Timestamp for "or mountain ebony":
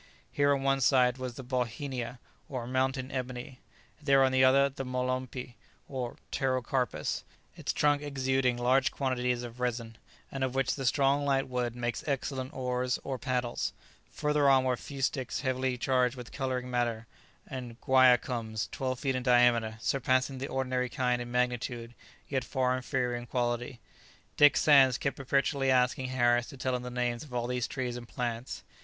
2.49-3.59